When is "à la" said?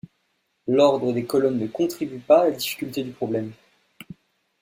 2.41-2.51